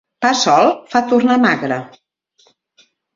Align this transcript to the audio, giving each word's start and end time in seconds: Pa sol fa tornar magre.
Pa 0.25 0.29
sol 0.43 0.69
fa 0.93 1.01
tornar 1.11 1.37
magre. 1.43 1.77